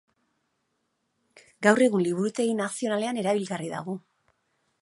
Gaur 1.67 1.83
egun 1.87 2.05
Liburutegi 2.07 2.57
Nazionalean 2.65 3.23
erabilgarri 3.25 3.73
dago. 3.79 3.99